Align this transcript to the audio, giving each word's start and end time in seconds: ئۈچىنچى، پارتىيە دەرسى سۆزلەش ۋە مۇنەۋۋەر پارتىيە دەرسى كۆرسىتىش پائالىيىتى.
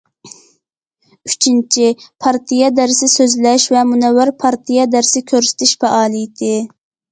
ئۈچىنچى، 1.29 1.89
پارتىيە 2.25 2.71
دەرسى 2.79 3.11
سۆزلەش 3.17 3.67
ۋە 3.77 3.85
مۇنەۋۋەر 3.91 4.33
پارتىيە 4.43 4.89
دەرسى 4.97 5.25
كۆرسىتىش 5.35 5.77
پائالىيىتى. 5.87 6.53